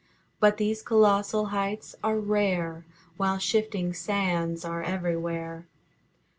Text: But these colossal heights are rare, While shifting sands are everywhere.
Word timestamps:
But 0.39 0.57
these 0.57 0.81
colossal 0.81 1.45
heights 1.53 1.93
are 2.03 2.17
rare, 2.19 2.87
While 3.17 3.37
shifting 3.37 3.93
sands 3.93 4.65
are 4.65 4.81
everywhere. 4.81 5.67